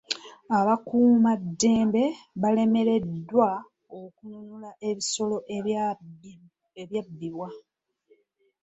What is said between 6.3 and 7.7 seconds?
ebyabbibwa.